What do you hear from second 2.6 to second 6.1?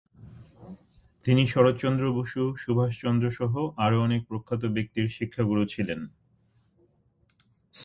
সুভাষচন্দ্রসহ আরও অনেক প্রখ্যাত ব্যক্তির শিক্ষাগুরু ছিলেন।